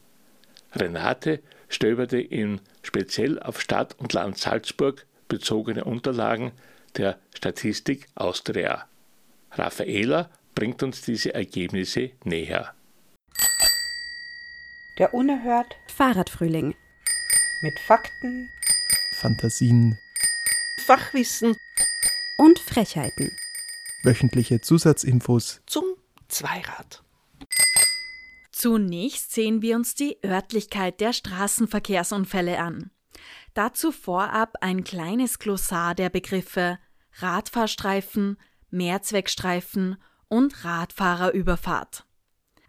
Renate 0.73 1.41
stöberte 1.67 2.19
in 2.19 2.61
speziell 2.81 3.39
auf 3.39 3.59
Stadt 3.59 3.95
und 3.99 4.13
Land 4.13 4.37
Salzburg 4.37 5.05
bezogene 5.27 5.83
Unterlagen 5.83 6.51
der 6.95 7.17
Statistik 7.35 8.07
Austria. 8.15 8.87
Raffaela 9.51 10.29
bringt 10.55 10.81
uns 10.81 11.01
diese 11.01 11.33
Ergebnisse 11.33 12.11
näher. 12.23 12.73
Der 14.99 15.13
Unerhört 15.13 15.75
Fahrradfrühling. 15.87 16.75
mit 17.61 17.79
Fakten, 17.79 18.49
Fantasien, 19.13 19.97
Fachwissen 20.79 21.55
Und 22.37 22.59
Frechheiten. 22.59 23.31
wöchentliche 24.03 24.59
Zusatzinfos, 24.59 25.61
zum 25.65 25.85
Zweirad. 26.27 27.03
Zunächst 28.51 29.31
sehen 29.31 29.61
wir 29.61 29.75
uns 29.75 29.95
die 29.95 30.17
Örtlichkeit 30.25 30.99
der 30.99 31.13
Straßenverkehrsunfälle 31.13 32.59
an. 32.59 32.91
Dazu 33.53 33.91
vorab 33.91 34.57
ein 34.61 34.83
kleines 34.83 35.39
Glossar 35.39 35.95
der 35.95 36.09
Begriffe 36.09 36.79
Radfahrstreifen, 37.17 38.37
Mehrzweckstreifen 38.71 39.97
und 40.27 40.65
Radfahrerüberfahrt. 40.65 42.05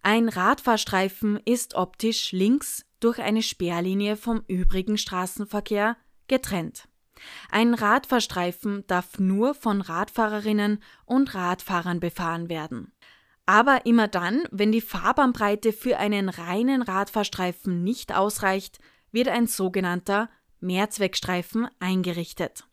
Ein 0.03 0.29
Radfahrstreifen 0.29 1.41
ist 1.45 1.75
optisch 1.75 2.33
links 2.33 2.85
durch 3.01 3.21
eine 3.21 3.43
Sperrlinie 3.43 4.17
vom 4.17 4.45
übrigen 4.47 4.99
Straßenverkehr 4.99 5.97
getrennt. 6.29 6.89
Ein 7.51 7.75
Radfahrstreifen 7.75 8.87
darf 8.87 9.19
nur 9.19 9.55
von 9.55 9.81
Radfahrerinnen 9.81 10.83
und 11.07 11.35
Radfahrern 11.35 12.01
befahren 12.01 12.49
werden. 12.49 12.93
Aber 13.47 13.87
immer 13.87 14.09
dann, 14.09 14.45
wenn 14.51 14.73
die 14.73 14.81
Fahrbahnbreite 14.81 15.73
für 15.73 15.99
einen 15.99 16.29
reinen 16.29 16.83
Radfahrstreifen 16.83 17.85
nicht 17.85 18.15
ausreicht, 18.15 18.79
wird 19.13 19.29
ein 19.29 19.47
sogenannter 19.47 20.31
Mehrzweckstreifen 20.61 21.69
eingerichtet. 21.79 22.65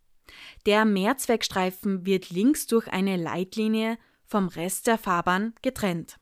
Der 0.65 0.85
Mehrzweckstreifen 0.85 2.05
wird 2.05 2.29
links 2.29 2.67
durch 2.67 2.87
eine 2.87 3.17
Leitlinie 3.17 3.97
vom 4.25 4.47
Rest 4.47 4.87
der 4.87 4.97
Fahrbahn 4.97 5.53
getrennt. 5.61 6.17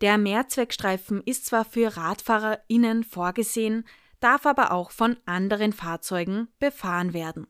Der 0.00 0.18
Mehrzweckstreifen 0.18 1.22
ist 1.24 1.46
zwar 1.46 1.64
für 1.64 1.96
RadfahrerInnen 1.96 3.02
vorgesehen, 3.04 3.86
darf 4.20 4.46
aber 4.46 4.72
auch 4.72 4.90
von 4.90 5.16
anderen 5.26 5.72
Fahrzeugen 5.72 6.48
befahren 6.58 7.12
werden. 7.12 7.46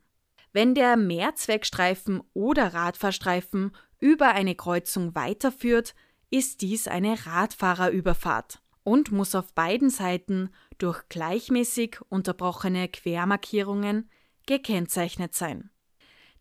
Wenn 0.53 0.75
der 0.75 0.97
Mehrzweckstreifen 0.97 2.23
oder 2.33 2.75
Radfahrstreifen 2.75 3.73
über 3.99 4.29
eine 4.29 4.55
Kreuzung 4.55 5.15
weiterführt, 5.15 5.95
ist 6.31 6.63
dies 6.63 6.89
eine 6.89 7.27
Radfahrerüberfahrt 7.27 8.61
und 8.83 9.13
muss 9.13 9.35
auf 9.35 9.53
beiden 9.53 9.91
Seiten 9.91 10.51
durch 10.79 11.09
gleichmäßig 11.09 11.99
unterbrochene 12.09 12.89
Quermarkierungen 12.89 14.09
gekennzeichnet 14.47 15.35
sein. 15.35 15.71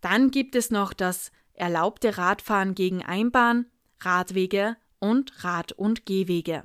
Dann 0.02 0.32
gibt 0.32 0.56
es 0.56 0.72
noch 0.72 0.94
das 0.94 1.32
erlaubte 1.54 2.18
Radfahren 2.18 2.74
gegen 2.74 3.04
Einbahn, 3.04 3.66
Radwege 4.00 4.78
und 5.00 5.44
Rad- 5.44 5.74
und 5.74 6.06
Gehwege. 6.06 6.64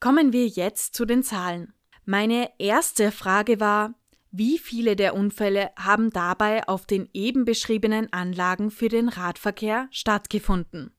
Kommen 0.00 0.32
wir 0.32 0.46
jetzt 0.46 0.94
zu 0.94 1.06
den 1.06 1.22
Zahlen. 1.22 1.72
Meine 2.10 2.50
erste 2.58 3.12
Frage 3.12 3.60
war, 3.60 3.92
wie 4.30 4.56
viele 4.56 4.96
der 4.96 5.14
Unfälle 5.14 5.72
haben 5.76 6.08
dabei 6.08 6.66
auf 6.66 6.86
den 6.86 7.06
eben 7.12 7.44
beschriebenen 7.44 8.10
Anlagen 8.14 8.70
für 8.70 8.88
den 8.88 9.10
Radverkehr 9.10 9.88
stattgefunden? 9.90 10.90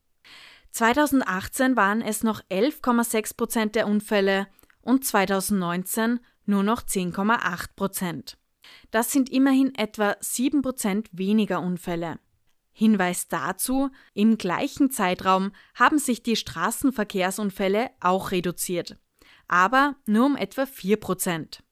2018 0.70 1.74
waren 1.74 2.00
es 2.00 2.22
noch 2.22 2.42
11,6 2.44 3.36
Prozent 3.36 3.74
der 3.74 3.88
Unfälle 3.88 4.46
und 4.82 5.04
2019 5.04 6.20
nur 6.46 6.62
noch 6.62 6.82
10,8 6.82 7.74
Prozent. 7.74 8.38
Das 8.92 9.10
sind 9.10 9.30
immerhin 9.30 9.74
etwa 9.74 10.14
7 10.20 10.62
Prozent 10.62 11.08
weniger 11.10 11.60
Unfälle. 11.60 12.20
Hinweis 12.70 13.26
dazu, 13.26 13.90
im 14.14 14.38
gleichen 14.38 14.92
Zeitraum 14.92 15.50
haben 15.74 15.98
sich 15.98 16.22
die 16.22 16.36
Straßenverkehrsunfälle 16.36 17.90
auch 17.98 18.30
reduziert, 18.30 18.96
aber 19.50 19.96
nur 20.06 20.26
um 20.26 20.36
etwa 20.36 20.64
4 20.64 20.96
Prozent. 20.98 21.62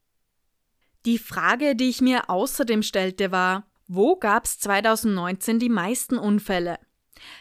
Die 1.07 1.19
Frage, 1.19 1.77
die 1.77 1.89
ich 1.89 2.01
mir 2.01 2.29
außerdem 2.29 2.83
stellte, 2.83 3.31
war, 3.31 3.67
wo 3.87 4.17
gab 4.17 4.45
es 4.45 4.59
2019 4.59 5.59
die 5.59 5.69
meisten 5.69 6.19
Unfälle? 6.19 6.79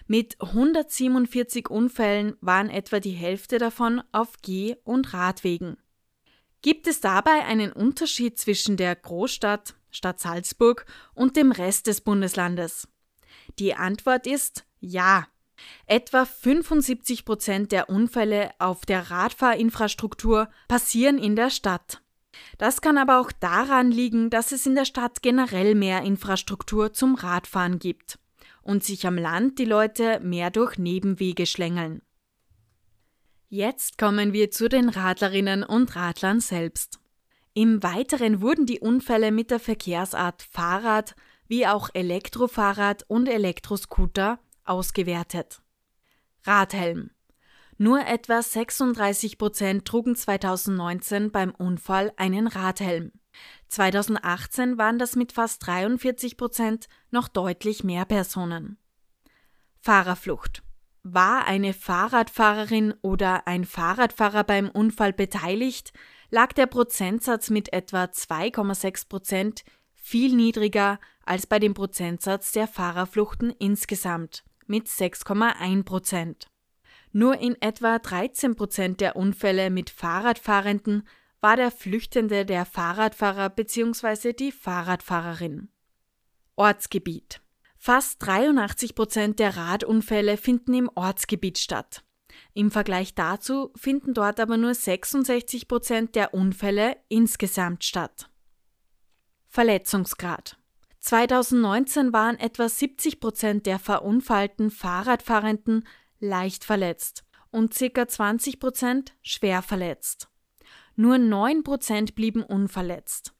Mit 0.05 0.39
147 0.39 1.69
Unfällen 1.69 2.35
waren 2.39 2.69
etwa 2.69 2.99
die 2.99 3.11
Hälfte 3.11 3.57
davon 3.57 4.01
auf 4.11 4.41
Geh- 4.41 4.77
und 4.83 5.13
Radwegen. 5.13 5.77
Gibt 6.61 6.87
es 6.87 7.01
dabei 7.01 7.45
einen 7.45 7.71
Unterschied 7.71 8.37
zwischen 8.37 8.77
der 8.77 8.95
Großstadt, 8.95 9.75
Stadt 9.89 10.19
Salzburg, 10.19 10.85
und 11.13 11.35
dem 11.35 11.51
Rest 11.51 11.87
des 11.87 12.01
Bundeslandes? 12.01 12.87
Die 13.59 13.73
Antwort 13.75 14.27
ist 14.27 14.65
ja. 14.79 15.27
Etwa 15.85 16.25
75 16.25 17.25
Prozent 17.25 17.71
der 17.71 17.89
Unfälle 17.89 18.51
auf 18.59 18.85
der 18.85 19.09
Radfahrinfrastruktur 19.09 20.49
passieren 20.67 21.17
in 21.17 21.35
der 21.35 21.49
Stadt. 21.49 22.01
Das 22.57 22.81
kann 22.81 22.97
aber 22.97 23.19
auch 23.19 23.31
daran 23.31 23.91
liegen, 23.91 24.29
dass 24.29 24.51
es 24.51 24.65
in 24.65 24.75
der 24.75 24.85
Stadt 24.85 25.21
generell 25.21 25.75
mehr 25.75 26.03
Infrastruktur 26.03 26.93
zum 26.93 27.15
Radfahren 27.15 27.79
gibt 27.79 28.19
und 28.61 28.83
sich 28.83 29.07
am 29.07 29.17
Land 29.17 29.59
die 29.59 29.65
Leute 29.65 30.19
mehr 30.21 30.51
durch 30.51 30.77
Nebenwege 30.77 31.45
schlängeln. 31.45 32.01
Jetzt 33.49 33.97
kommen 33.97 34.33
wir 34.33 34.51
zu 34.51 34.67
den 34.67 34.89
Radlerinnen 34.89 35.63
und 35.63 35.95
Radlern 35.95 36.41
selbst. 36.41 36.99
Im 37.53 37.81
Weiteren 37.81 38.41
wurden 38.41 38.65
die 38.65 38.81
Unfälle 38.81 39.31
mit 39.31 39.51
der 39.51 39.59
Verkehrsart 39.59 40.43
Fahrrad 40.43 41.15
wie 41.47 41.65
auch 41.65 41.89
Elektrofahrrad 41.93 43.05
und 43.07 43.27
Elektroscooter 43.27 44.39
ausgewertet. 44.69 45.61
Radhelm. 46.43 47.11
Nur 47.77 48.05
etwa 48.07 48.41
36 48.41 49.37
Prozent 49.37 49.85
trugen 49.85 50.15
2019 50.15 51.31
beim 51.31 51.51
Unfall 51.51 52.11
einen 52.17 52.47
Radhelm. 52.47 53.11
2018 53.67 54.77
waren 54.77 54.97
das 54.97 55.15
mit 55.15 55.31
fast 55.31 55.67
43 55.67 56.37
Prozent 56.37 56.87
noch 57.11 57.27
deutlich 57.27 57.83
mehr 57.83 58.05
Personen. 58.05 58.77
Fahrerflucht. 59.79 60.63
War 61.03 61.45
eine 61.45 61.73
Fahrradfahrerin 61.73 62.93
oder 63.01 63.47
ein 63.47 63.63
Fahrradfahrer 63.63 64.43
beim 64.43 64.69
Unfall 64.69 65.13
beteiligt, 65.13 65.93
lag 66.31 66.53
der 66.53 66.65
Prozentsatz 66.65 67.49
mit 67.49 67.71
etwa 67.71 68.05
2,6 68.05 69.07
Prozent 69.07 69.63
viel 69.93 70.35
niedriger 70.35 70.99
als 71.25 71.45
bei 71.45 71.59
dem 71.59 71.73
Prozentsatz 71.73 72.51
der 72.53 72.67
Fahrerfluchten 72.67 73.51
insgesamt 73.51 74.43
mit 74.67 74.87
6,1 74.87 75.83
Prozent. 75.83 76.47
Nur 77.11 77.39
in 77.39 77.59
etwa 77.61 77.99
13 77.99 78.55
Prozent 78.55 79.01
der 79.01 79.15
Unfälle 79.15 79.69
mit 79.69 79.89
Fahrradfahrenden 79.89 81.07
war 81.41 81.55
der 81.55 81.71
Flüchtende 81.71 82.45
der 82.45 82.65
Fahrradfahrer 82.65 83.49
bzw. 83.49 84.33
die 84.33 84.51
Fahrradfahrerin. 84.51 85.69
Ortsgebiet. 86.55 87.41
Fast 87.77 88.17
83 88.25 88.95
Prozent 88.95 89.39
der 89.39 89.55
Radunfälle 89.55 90.37
finden 90.37 90.73
im 90.73 90.89
Ortsgebiet 90.95 91.57
statt. 91.59 92.03
Im 92.53 92.71
Vergleich 92.71 93.13
dazu 93.13 93.71
finden 93.75 94.13
dort 94.13 94.39
aber 94.39 94.57
nur 94.57 94.73
66 94.73 95.67
Prozent 95.67 96.15
der 96.15 96.33
Unfälle 96.33 96.97
insgesamt 97.07 97.83
statt. 97.83 98.29
Verletzungsgrad. 99.47 100.57
2019 101.07 102.11
waren 102.11 102.37
etwa 102.37 102.67
70 102.67 103.21
Prozent 103.21 103.65
der 103.65 103.79
verunfallten 103.79 104.69
Fahrradfahrenden 104.69 105.87
leicht 106.19 106.65
verletzt 106.65 107.23
und 107.49 107.73
ca. 107.73 108.05
20 108.09 108.59
Prozent 108.59 109.15
schwer 109.21 109.61
verletzt. 109.61 110.27
Nur 110.97 111.17
9 111.17 111.63
Prozent 111.63 112.13
blieben 112.13 112.43
unverletzt. 112.43 113.33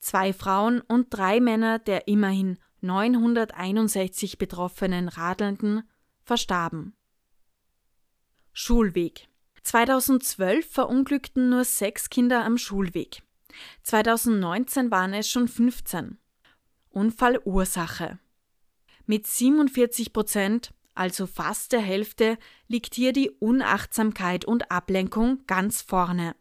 Zwei 0.00 0.32
Frauen 0.32 0.80
und 0.80 1.06
drei 1.10 1.38
Männer 1.38 1.78
der 1.78 2.08
immerhin 2.08 2.58
961 2.80 4.36
betroffenen 4.36 5.06
Radelnden 5.06 5.88
verstarben. 6.24 6.96
Schulweg. 8.52 9.28
2012 9.62 10.68
verunglückten 10.68 11.48
nur 11.48 11.62
sechs 11.62 12.10
Kinder 12.10 12.44
am 12.44 12.58
Schulweg. 12.58 13.22
2019 13.84 14.90
waren 14.90 15.14
es 15.14 15.30
schon 15.30 15.46
15. 15.46 16.18
Unfallursache. 16.96 18.18
Mit 19.04 19.26
47 19.26 20.14
Prozent, 20.14 20.72
also 20.94 21.26
fast 21.26 21.72
der 21.72 21.80
Hälfte, 21.80 22.38
liegt 22.68 22.94
hier 22.94 23.12
die 23.12 23.28
Unachtsamkeit 23.28 24.46
und 24.46 24.70
Ablenkung 24.70 25.44
ganz 25.46 25.82
vorne. 25.82 26.34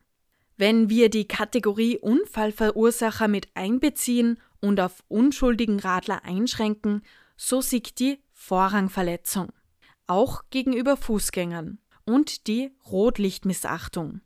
Wenn 0.55 0.89
wir 0.89 1.09
die 1.09 1.27
Kategorie 1.27 1.97
Unfallverursacher 1.97 3.27
mit 3.27 3.49
einbeziehen 3.53 4.39
und 4.61 4.79
auf 4.79 5.03
unschuldigen 5.09 5.81
Radler 5.81 6.23
einschränken, 6.23 7.01
so 7.35 7.59
siegt 7.59 7.99
die 7.99 8.23
Vorrangverletzung, 8.31 9.51
auch 10.07 10.43
gegenüber 10.51 10.95
Fußgängern, 10.95 11.79
und 12.05 12.47
die 12.47 12.71
Rotlichtmissachtung. 12.89 14.21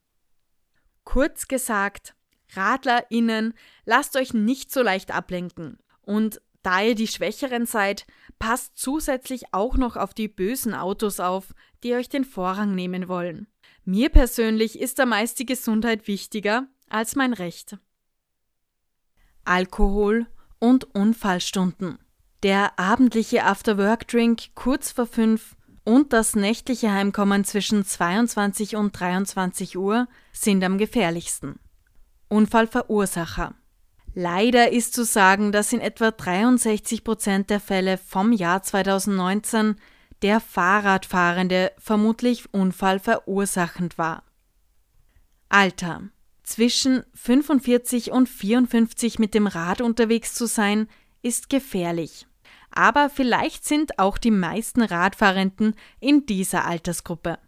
Kurz 1.05 1.47
gesagt, 1.47 2.13
RadlerInnen, 2.55 3.55
lasst 3.85 4.15
euch 4.15 4.35
nicht 4.35 4.71
so 4.71 4.83
leicht 4.83 5.09
ablenken. 5.09 5.79
Und 6.09 6.41
da 6.63 6.81
ihr 6.81 6.95
die 6.95 7.05
Schwächeren 7.05 7.67
seid, 7.67 8.07
passt 8.39 8.79
zusätzlich 8.79 9.53
auch 9.53 9.77
noch 9.77 9.95
auf 9.95 10.15
die 10.15 10.27
bösen 10.27 10.73
Autos 10.73 11.19
auf, 11.19 11.53
die 11.83 11.93
euch 11.93 12.09
den 12.09 12.25
Vorrang 12.25 12.73
nehmen 12.73 13.07
wollen. 13.07 13.45
Mir 13.85 14.09
persönlich 14.09 14.79
ist 14.79 14.97
da 14.97 15.05
meist 15.05 15.37
die 15.37 15.45
Gesundheit 15.45 16.07
wichtiger 16.07 16.65
als 16.89 17.15
mein 17.15 17.33
Recht. 17.33 17.77
Alkohol 19.45 20.25
und 20.57 20.95
Unfallstunden. 20.95 21.99
Der 22.41 22.79
abendliche 22.79 23.43
After-Work-Drink 23.43 24.55
kurz 24.55 24.91
vor 24.91 25.05
fünf 25.05 25.55
und 25.83 26.11
das 26.11 26.35
nächtliche 26.35 26.91
Heimkommen 26.91 27.43
zwischen 27.43 27.85
22 27.85 28.75
und 28.75 28.99
23 28.99 29.77
Uhr 29.77 30.07
sind 30.31 30.63
am 30.63 30.79
gefährlichsten. 30.79 31.59
Unfallverursacher. 32.29 33.53
Leider 34.21 34.73
ist 34.73 34.93
zu 34.95 35.05
sagen, 35.05 35.53
dass 35.53 35.71
in 35.71 35.79
etwa 35.79 36.11
63 36.11 37.05
Prozent 37.05 37.49
der 37.49 37.61
Fälle 37.61 37.97
vom 37.97 38.33
Jahr 38.33 38.61
2019 38.61 39.77
der 40.21 40.41
Fahrradfahrende 40.41 41.71
vermutlich 41.77 42.53
unfallverursachend 42.53 43.97
war. 43.97 44.23
Alter. 45.47 46.09
Zwischen 46.43 47.03
45 47.13 48.11
und 48.11 48.27
54 48.27 49.19
mit 49.19 49.33
dem 49.33 49.47
Rad 49.47 49.79
unterwegs 49.79 50.33
zu 50.33 50.47
sein, 50.47 50.89
ist 51.21 51.49
gefährlich. 51.49 52.27
Aber 52.71 53.09
vielleicht 53.09 53.63
sind 53.63 53.99
auch 53.99 54.17
die 54.17 54.31
meisten 54.31 54.81
Radfahrenden 54.81 55.75
in 56.01 56.25
dieser 56.25 56.65
Altersgruppe. 56.65 57.39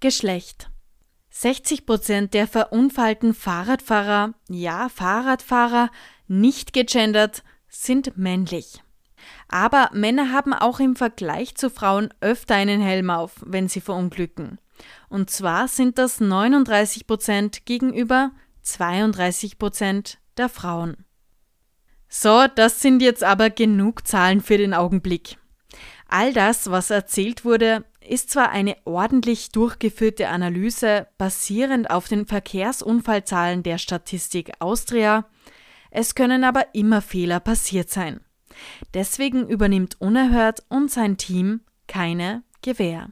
Geschlecht. 0.00 0.71
60 1.32 1.86
Prozent 1.86 2.34
der 2.34 2.46
verunfallten 2.46 3.34
Fahrradfahrer, 3.34 4.34
ja 4.48 4.88
Fahrradfahrer, 4.90 5.90
nicht 6.28 6.72
gegendert, 6.72 7.42
sind 7.68 8.16
männlich. 8.18 8.82
Aber 9.48 9.90
Männer 9.92 10.30
haben 10.30 10.52
auch 10.52 10.78
im 10.78 10.94
Vergleich 10.94 11.54
zu 11.54 11.70
Frauen 11.70 12.12
öfter 12.20 12.54
einen 12.54 12.82
Helm 12.82 13.10
auf, 13.10 13.32
wenn 13.44 13.68
sie 13.68 13.80
verunglücken. 13.80 14.58
Und 15.08 15.30
zwar 15.30 15.68
sind 15.68 15.98
das 15.98 16.20
39 16.20 17.06
Prozent 17.06 17.64
gegenüber 17.64 18.32
32 18.62 19.58
Prozent 19.58 20.18
der 20.36 20.48
Frauen. 20.48 21.04
So, 22.08 22.46
das 22.54 22.80
sind 22.80 23.00
jetzt 23.00 23.24
aber 23.24 23.48
genug 23.48 24.06
Zahlen 24.06 24.42
für 24.42 24.58
den 24.58 24.74
Augenblick. 24.74 25.38
All 26.08 26.34
das, 26.34 26.70
was 26.70 26.90
erzählt 26.90 27.46
wurde, 27.46 27.84
ist 28.08 28.30
zwar 28.30 28.50
eine 28.50 28.76
ordentlich 28.84 29.50
durchgeführte 29.50 30.28
Analyse 30.28 31.06
basierend 31.18 31.90
auf 31.90 32.08
den 32.08 32.26
Verkehrsunfallzahlen 32.26 33.62
der 33.62 33.78
Statistik 33.78 34.52
Austria, 34.58 35.26
es 35.90 36.14
können 36.14 36.44
aber 36.44 36.74
immer 36.74 37.02
Fehler 37.02 37.40
passiert 37.40 37.90
sein. 37.90 38.20
Deswegen 38.94 39.48
übernimmt 39.48 40.00
Unerhört 40.00 40.62
und 40.68 40.90
sein 40.90 41.16
Team 41.16 41.60
keine 41.86 42.42
Gewähr. 42.62 43.10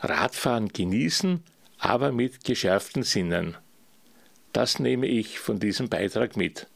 Radfahren 0.00 0.68
genießen, 0.68 1.42
aber 1.78 2.12
mit 2.12 2.44
geschärften 2.44 3.02
Sinnen. 3.02 3.56
Das 4.52 4.78
nehme 4.78 5.06
ich 5.06 5.38
von 5.38 5.60
diesem 5.60 5.88
Beitrag 5.88 6.36
mit, 6.36 6.66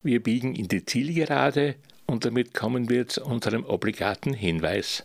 Wir 0.03 0.23
biegen 0.23 0.55
in 0.55 0.69
die 0.69 0.85
Zielgerade 0.85 1.75
und 2.07 2.25
damit 2.25 2.55
kommen 2.55 2.89
wir 2.89 3.09
zu 3.09 3.25
unserem 3.25 3.65
obligaten 3.65 4.33
Hinweis. 4.33 5.05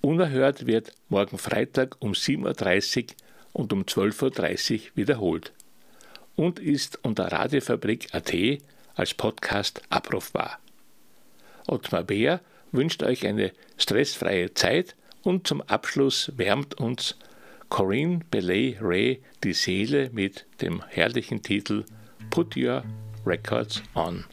Unerhört 0.00 0.66
wird 0.66 0.94
morgen 1.08 1.36
Freitag 1.38 1.96
um 2.00 2.12
7.30 2.12 3.02
Uhr 3.02 3.08
und 3.52 3.72
um 3.72 3.82
12.30 3.82 4.74
Uhr 4.74 4.80
wiederholt 4.94 5.52
und 6.34 6.58
ist 6.58 6.98
unter 7.02 7.30
Radiofabrik.at 7.32 8.32
als 8.94 9.14
Podcast 9.14 9.82
abrufbar. 9.90 10.58
Ottmar 11.66 12.04
Beer 12.04 12.40
wünscht 12.72 13.02
euch 13.02 13.26
eine 13.26 13.52
stressfreie 13.76 14.54
Zeit 14.54 14.96
und 15.26 15.46
zum 15.46 15.60
Abschluss 15.62 16.32
wärmt 16.36 16.74
uns 16.74 17.16
Corinne 17.68 18.20
Belay 18.30 18.78
Ray 18.80 19.22
die 19.42 19.54
Seele 19.54 20.08
mit 20.12 20.46
dem 20.60 20.82
herrlichen 20.88 21.42
Titel 21.42 21.84
Put 22.30 22.56
Your 22.56 22.84
Records 23.26 23.82
On. 23.94 24.24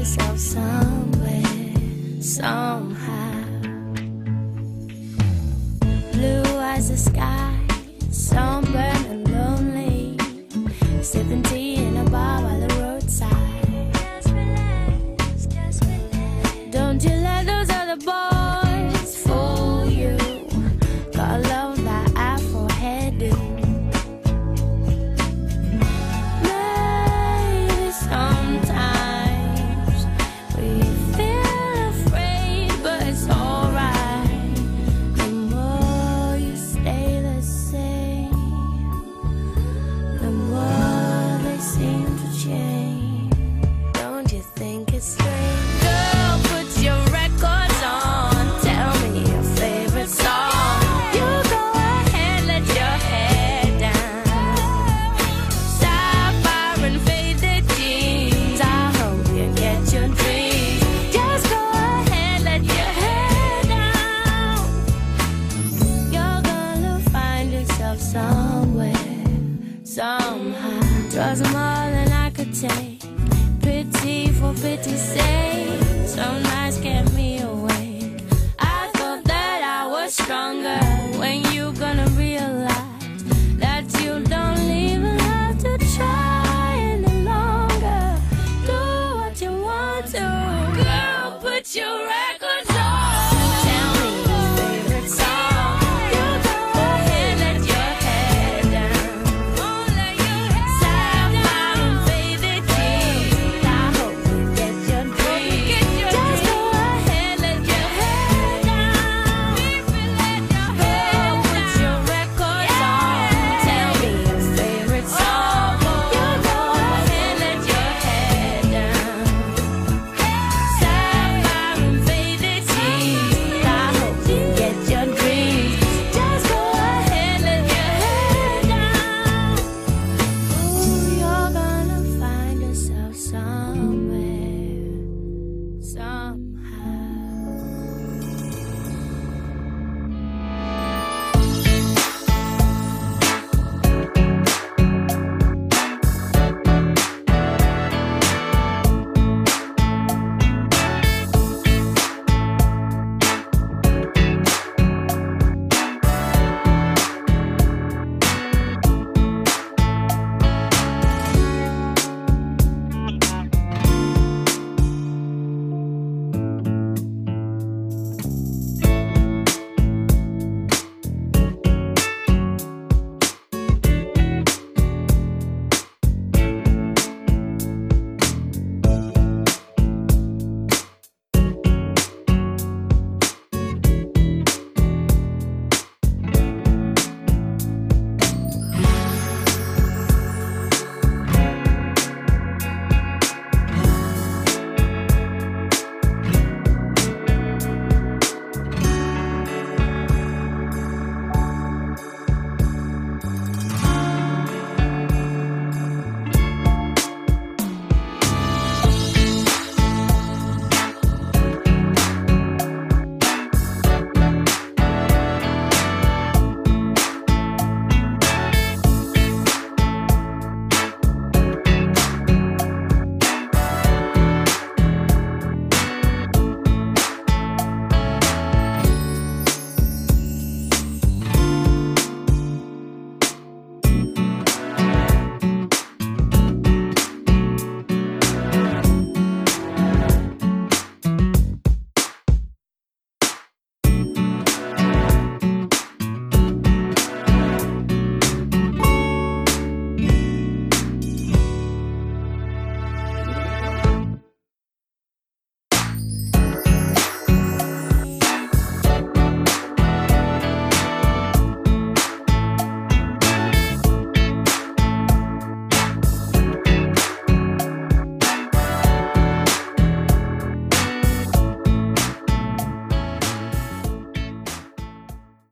yourself 0.00 0.38
somewhere, 0.38 2.22
somehow. 2.22 3.19